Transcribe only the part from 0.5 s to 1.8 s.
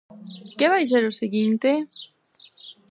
Que vai ser o seguinte?